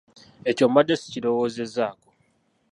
[0.49, 2.07] Ekyo mbadde sikirowoozezzaako.